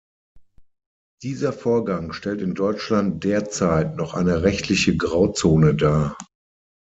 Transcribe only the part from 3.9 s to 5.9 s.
noch eine rechtliche Grauzone